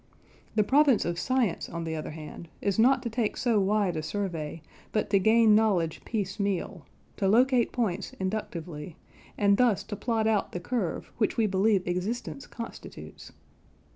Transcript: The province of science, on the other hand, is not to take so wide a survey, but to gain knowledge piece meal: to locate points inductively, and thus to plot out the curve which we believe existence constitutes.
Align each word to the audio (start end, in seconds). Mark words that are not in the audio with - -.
The 0.55 0.63
province 0.63 1.05
of 1.05 1.19
science, 1.19 1.69
on 1.69 1.83
the 1.83 1.95
other 1.95 2.09
hand, 2.09 2.49
is 2.59 2.79
not 2.79 3.03
to 3.03 3.09
take 3.11 3.37
so 3.37 3.59
wide 3.59 3.95
a 3.95 4.01
survey, 4.01 4.63
but 4.91 5.11
to 5.11 5.19
gain 5.19 5.53
knowledge 5.53 6.03
piece 6.05 6.39
meal: 6.39 6.87
to 7.17 7.27
locate 7.27 7.71
points 7.71 8.13
inductively, 8.13 8.95
and 9.37 9.57
thus 9.57 9.83
to 9.83 9.95
plot 9.95 10.25
out 10.25 10.53
the 10.53 10.59
curve 10.59 11.11
which 11.19 11.37
we 11.37 11.45
believe 11.45 11.85
existence 11.87 12.47
constitutes. 12.47 13.31